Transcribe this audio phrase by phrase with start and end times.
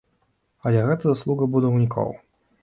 [0.69, 2.11] Але гэта заслуга будаўнікоў!